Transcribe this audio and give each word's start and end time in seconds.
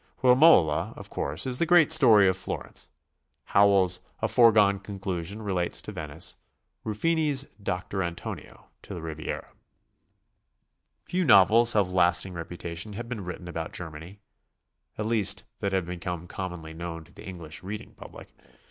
"Romola," 0.23 0.95
of 0.97 1.11
course, 1.11 1.45
is 1.45 1.59
the 1.59 1.65
great 1.67 1.91
story 1.91 2.25
for 2.27 2.33
Flor 2.33 2.65
ence. 2.65 2.89
Howells' 3.43 3.99
"A 4.19 4.27
Foregone 4.27 4.79
Conclusion" 4.79 5.43
relates 5.43 5.79
to 5.83 5.91
Venice, 5.91 6.37
Ruffini's 6.83 7.45
"Doctor 7.61 8.01
Antonio" 8.01 8.71
to 8.81 8.95
the 8.95 9.01
Riviera. 9.03 9.53
Few 11.05 11.23
novels 11.23 11.75
of 11.75 11.87
lasting 11.91 12.33
reputation 12.33 12.93
have 12.93 13.07
been 13.07 13.23
written 13.23 13.47
about 13.47 13.73
Germany,— 13.73 14.21
at 14.97 15.05
least 15.05 15.43
that 15.59 15.71
have 15.71 15.85
become 15.85 16.25
commonly 16.25 16.73
known 16.73 17.03
to 17.03 17.13
the 17.13 17.27
English 17.27 17.61
reading 17.61 17.93
public. 17.93 18.33